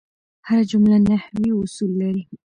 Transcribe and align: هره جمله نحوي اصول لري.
هره 0.47 0.63
جمله 0.71 0.97
نحوي 1.09 1.49
اصول 1.63 1.91
لري. 2.01 2.23